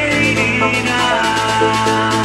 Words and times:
Lady, 0.00 0.58
fading 0.58 2.19